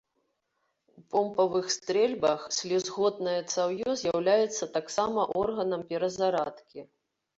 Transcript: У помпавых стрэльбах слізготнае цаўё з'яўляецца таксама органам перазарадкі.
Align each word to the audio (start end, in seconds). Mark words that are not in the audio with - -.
У 1.01 1.03
помпавых 1.11 1.65
стрэльбах 1.75 2.39
слізготнае 2.59 3.37
цаўё 3.57 3.89
з'яўляецца 4.05 4.73
таксама 4.79 5.21
органам 5.45 5.81
перазарадкі. 5.93 6.79